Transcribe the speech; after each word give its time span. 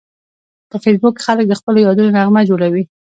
په 0.69 0.75
فېسبوک 0.83 1.13
کې 1.17 1.25
خلک 1.27 1.45
د 1.47 1.53
خپلو 1.59 1.79
یادونو 1.85 2.13
نغمه 2.17 2.41
جوړوي 2.49 2.83